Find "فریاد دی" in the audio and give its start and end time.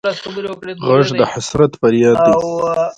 1.81-2.33